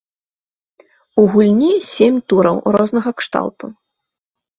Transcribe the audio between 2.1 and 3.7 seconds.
тураў рознага кшталту.